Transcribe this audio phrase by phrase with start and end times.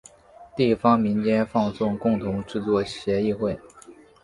[0.55, 3.59] 地方民间放送共同制作协议会。